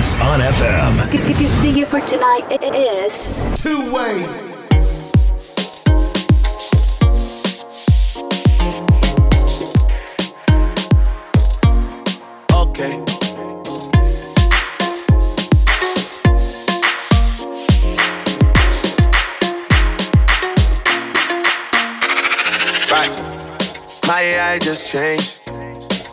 [0.00, 1.60] Dance on FM.
[1.60, 4.24] The year for tonight is Two Way.
[12.50, 12.96] Okay.
[22.88, 23.10] Bye.
[24.06, 25.39] Hi, I just changed.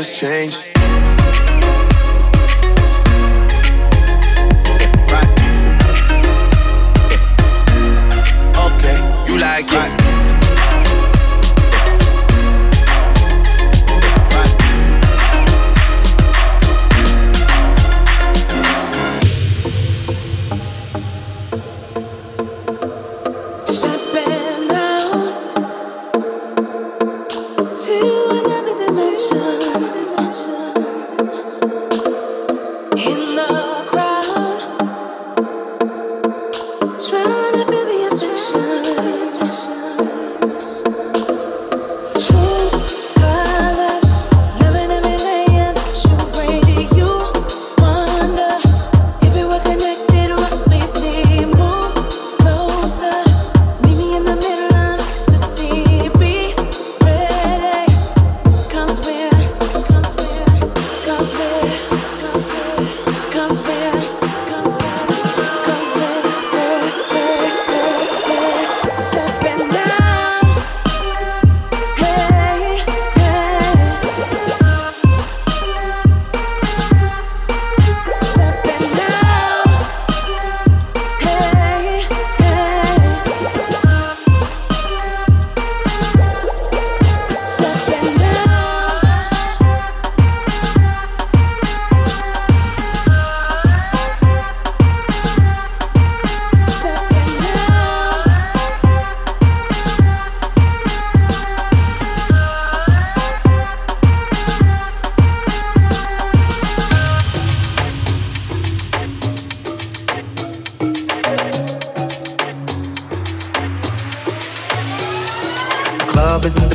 [0.00, 0.69] just changed.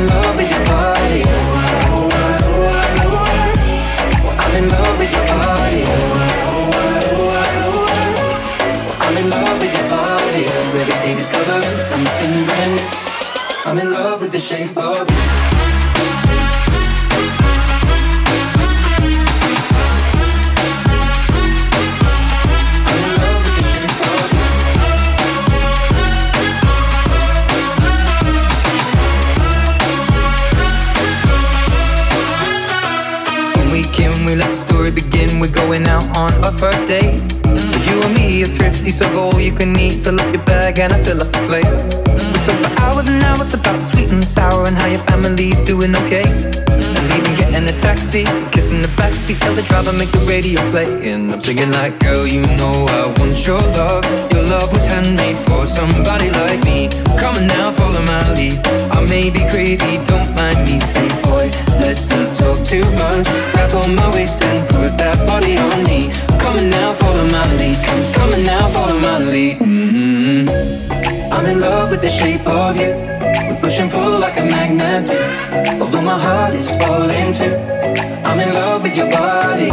[0.00, 1.59] In love with your body.
[35.70, 37.20] Going out on our first date.
[37.46, 37.86] Mm.
[37.86, 40.02] You and me are thrifty, so go all you can eat.
[40.02, 41.70] Fill up your bag and I fill up the plate.
[42.10, 42.26] Mm.
[42.32, 45.94] We talk for hours and hours about sweet and sour and how your family's doing
[45.94, 46.26] okay.
[46.26, 47.54] Mm.
[47.54, 50.90] And leave seat, kissing the backseat, tell the driver make the radio play.
[51.08, 54.02] And I'm singing like, girl, you know I want your love.
[54.32, 56.88] Your love was handmade for somebody like me.
[57.20, 58.58] Come on now, follow my lead.
[58.90, 60.80] I may be crazy, don't mind me.
[60.80, 63.26] Say, boy, let's not talk too much.
[63.52, 66.10] Grab on my waist and put that body on me.
[66.50, 67.76] On now, follow my lead.
[67.86, 69.58] Come, come on now, follow my lead.
[69.58, 71.32] Mm-hmm.
[71.32, 72.90] I'm in love with the shape of you.
[73.48, 75.18] We push and pull like a magnet do.
[75.80, 77.54] Although my heart is falling too.
[78.26, 79.70] I'm in love with your body.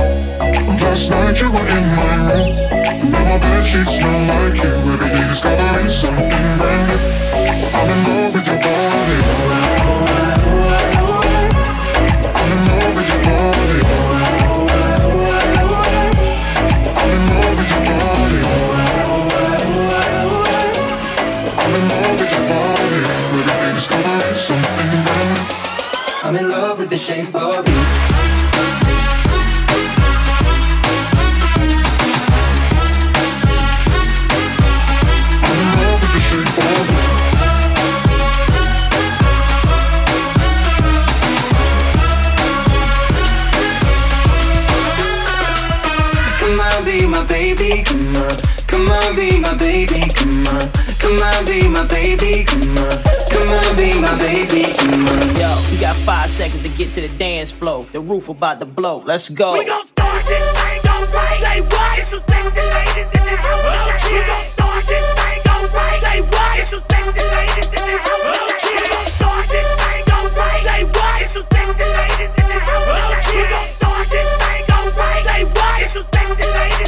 [0.84, 3.12] Last night you were in my room.
[3.12, 4.70] Now my bed sheets smell like you.
[4.94, 7.00] Every day discovering something brand new.
[7.78, 9.67] I'm in love with your body.
[46.98, 48.36] Be my baby, come on.
[48.66, 50.70] Come on, be my baby, come on.
[51.00, 53.04] Come on, be my baby, come on.
[53.30, 55.36] Come on, be my baby, come on.
[55.38, 57.86] Yo, we got five seconds to get to the dance floor.
[57.92, 59.04] The roof about to blow.
[59.06, 59.54] Let's go.
[59.58, 61.40] We gon' start this thing alright.
[61.40, 61.98] Say what?
[61.98, 63.66] Get some sexy ladies in the house.
[63.94, 64.14] Okay.
[64.14, 66.02] We gon' start this thing alright.
[66.02, 66.56] Say what?
[66.58, 68.26] Get some sexy ladies in the house.
[68.58, 68.74] Okay.
[68.74, 70.62] We gon' start this thing alright.
[70.66, 71.14] Say what?
[71.20, 72.90] Get some sexy ladies in the house.
[73.14, 73.38] Okay.
[73.38, 75.22] We gon' start this thing alright.
[75.30, 75.76] Say what?
[75.78, 76.87] Get some sexy ladies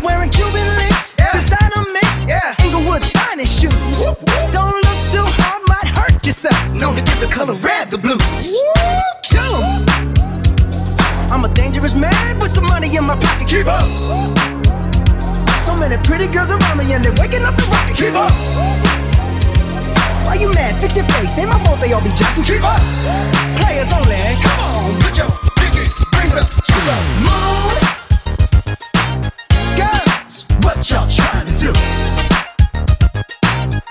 [0.00, 1.12] I'm wearing Cuban links.
[1.12, 2.24] Designer mix.
[2.24, 2.54] Yeah.
[2.64, 4.04] Inglewood's finest shoes.
[4.50, 6.56] Don't look too hard, might hurt yourself.
[6.72, 8.16] Known to give the color red the blues.
[9.22, 9.84] Kill 'em.
[11.30, 13.46] I'm a dangerous man with some money in my pocket.
[13.46, 13.84] Keep up.
[15.66, 17.94] So many pretty girls around me and they're waking up the rocket.
[17.94, 18.32] Keep up.
[20.24, 20.80] Why you mad?
[20.80, 21.36] Fix your face.
[21.36, 22.44] Ain't my fault they all be jacking.
[22.44, 22.80] Keep up.
[23.60, 24.16] Players only.
[24.40, 27.99] Come on, put your pinky rings up to the moon
[30.62, 31.72] what y'all trying to do.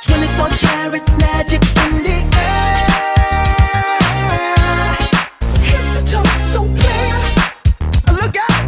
[0.01, 2.87] 24 karat magic in the air.
[5.69, 7.15] Hip to toe, so clear.
[8.19, 8.63] Look out.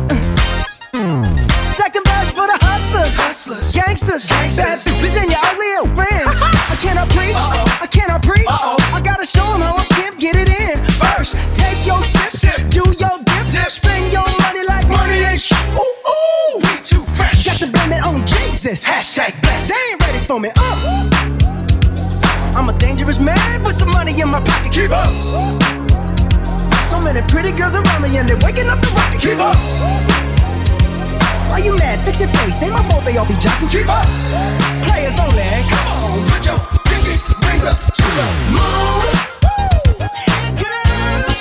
[1.65, 3.71] Second verse for the hustlers, hustlers.
[3.73, 4.63] gangsters, gangsters.
[4.65, 6.41] bad bitches, and your ugly old friends.
[6.73, 7.79] I cannot preach, Uh-oh.
[7.81, 8.47] I cannot preach.
[8.47, 8.77] Uh-oh.
[8.93, 9.80] I gotta show them how
[18.71, 18.87] exists.
[18.87, 19.67] Hashtag best.
[19.67, 20.49] They ain't ready for me.
[20.55, 21.09] Uh.
[22.55, 24.71] I'm a dangerous man with some money in my pocket.
[24.71, 25.07] Keep up.
[26.89, 29.21] So many pretty girls around me and they're waking up the rocket.
[29.21, 29.55] Keep up.
[31.49, 32.03] Why you mad?
[32.05, 32.61] Fix your face.
[32.63, 33.69] Ain't my fault they all be jocking.
[33.69, 34.05] Keep up.
[34.85, 35.43] Players only.
[35.69, 39.11] Come on, put your pinky rings to the moon.
[40.61, 41.39] Girls,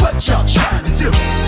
[0.00, 1.41] what y'all trying to do?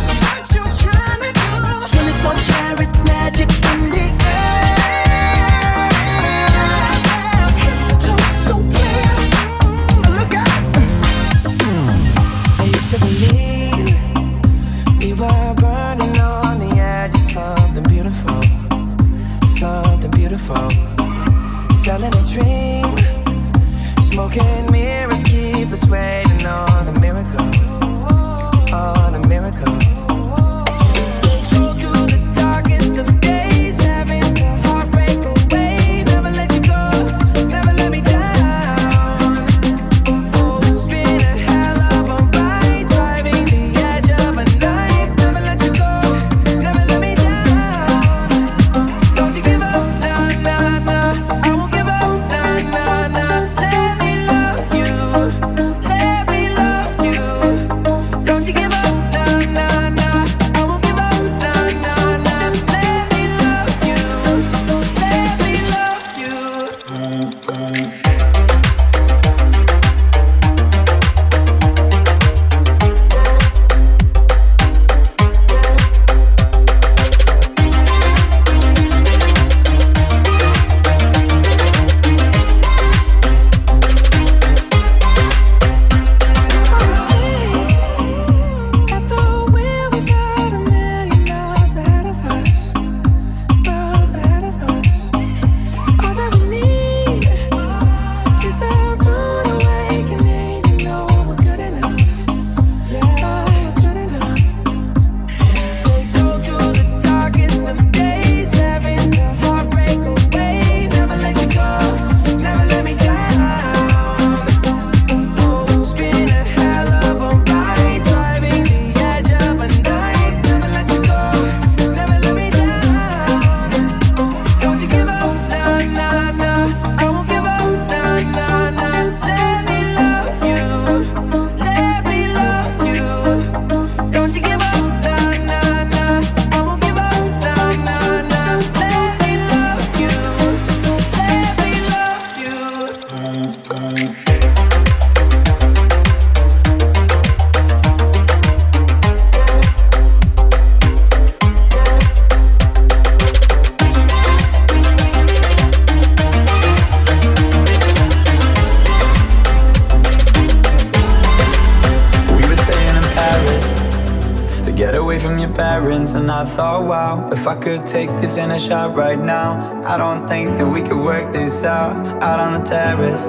[166.85, 167.31] wow.
[167.33, 170.83] If I could take this in a shot right now, I don't think that we
[170.83, 171.95] could work this out.
[172.23, 173.25] Out on the terrace.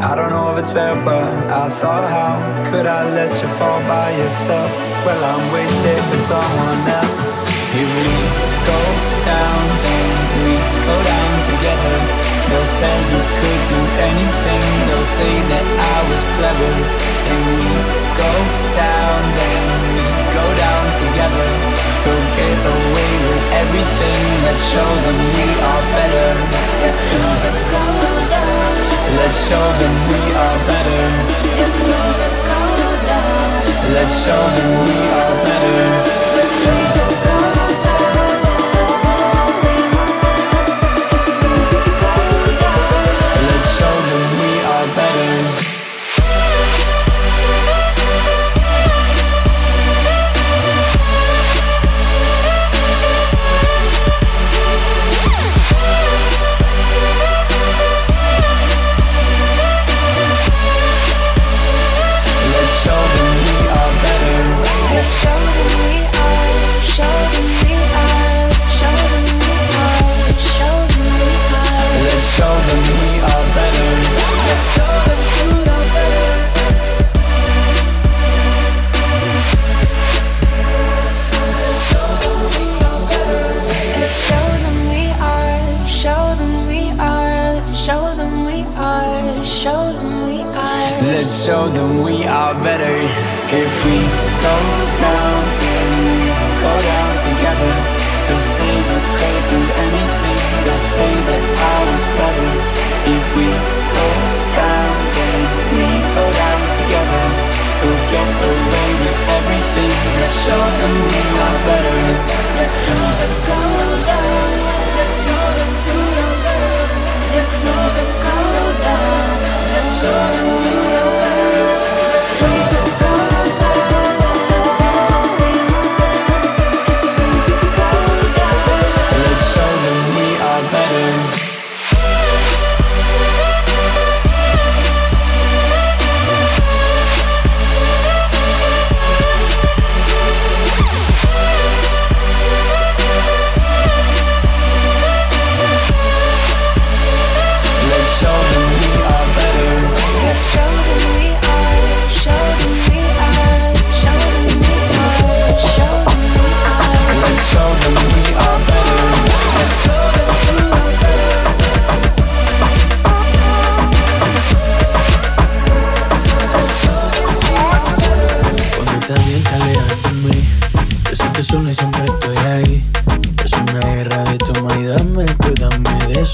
[0.00, 2.34] I don't know if it's fair, but I thought, how
[2.70, 4.70] could I let you fall by yourself?
[5.04, 7.44] Well, I'm wasted for someone else.
[7.74, 8.08] Here we
[8.70, 8.80] go
[9.26, 10.14] down, then
[10.46, 10.54] we
[10.88, 11.96] go down together.
[12.48, 14.62] They'll say you could do anything.
[14.86, 16.72] They'll say that I was clever,
[17.30, 17.70] and we
[18.14, 18.32] go
[18.78, 19.93] down, then
[24.54, 26.30] Let's show them we are better.
[29.18, 31.02] Let's show them we are better.
[33.94, 36.03] Let's show them we are better.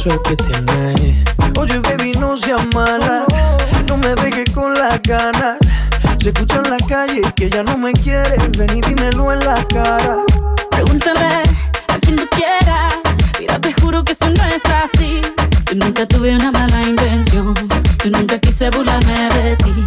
[0.01, 1.17] eso que tienes.
[1.59, 3.25] Oye, baby, no seas mala.
[3.87, 5.59] No me dejes con las ganas.
[6.19, 8.51] Se escucha en la calle que ya no me quieres.
[8.57, 10.25] Ven y dímelo en la cara.
[10.71, 11.43] Pregúntame
[11.89, 12.95] a quien tú quieras.
[13.39, 15.21] Mira, te juro que eso no es así.
[15.67, 17.55] Yo nunca tuve una mala intención.
[18.05, 19.87] Yo nunca quise burlarme de ti.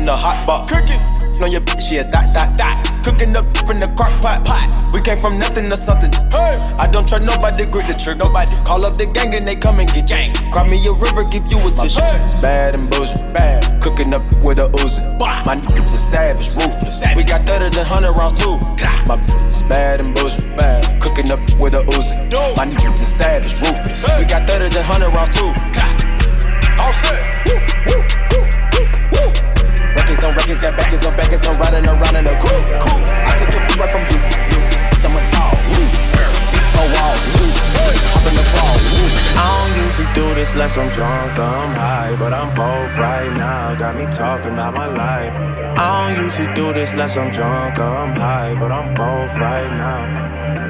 [0.00, 0.72] in the hot box.
[0.72, 1.00] Cooking
[1.42, 2.76] on your bitch, yeah, that, that, that.
[3.04, 4.68] Cooking up in the crock pot, pot.
[4.92, 6.12] We came from nothing to something.
[6.32, 8.24] Hey, I don't trust nobody, grip the trigger.
[8.24, 10.34] Nobody call up the gang and they come and get gang.
[10.52, 12.00] Cry me a river, give you a tissue.
[12.00, 12.16] Hey.
[12.16, 13.80] It's bad and bullshit, bad.
[13.80, 15.04] Cooking up with a Uzi.
[15.18, 17.00] My niggas is savage, ruthless.
[17.00, 17.16] Savage.
[17.16, 18.56] We got thudders and hundred rounds too.
[19.08, 21.00] My bitch is bad and bullshit, bad.
[21.00, 22.16] Cooking up with a Uzi.
[22.56, 24.04] My niggas is savage, ruthless.
[24.04, 24.20] Hey.
[24.20, 25.48] We got thudders and hundred rounds too.
[26.80, 27.24] All set.
[27.46, 28.09] Woo, woo.
[30.20, 32.68] Records on records, got backers on backers, I'm riding around in a coupe.
[32.68, 34.20] I take your beat right from you.
[35.00, 35.56] I'm a dog.
[35.56, 37.16] A oh, wall.
[38.12, 38.76] Hop in the fall.
[39.32, 43.74] I don't usually do this unless I'm drunk I'm high, but I'm both right now.
[43.76, 45.32] Got me talking about my life.
[45.78, 50.69] I don't usually do this unless I'm drunk I'm high, but I'm both right now.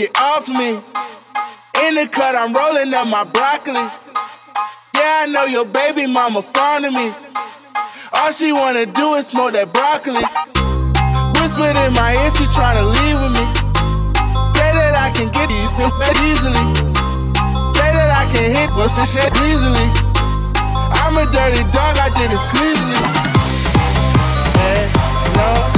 [0.00, 0.80] Get off me.
[1.84, 3.84] In the cut, I'm rolling up my broccoli.
[4.96, 7.12] Yeah, I know your baby mama fond of me.
[8.14, 10.24] All she wanna do is smoke that broccoli.
[11.36, 13.44] Whispered in my ear, she tryna leave with me.
[14.56, 15.76] Say that I can get these
[16.32, 16.64] easily.
[17.76, 19.84] Say that I can hit with some shit easily.
[20.96, 23.00] I'm a dirty dog, I did it sleazily.
[24.56, 24.88] Hey,
[25.36, 25.69] no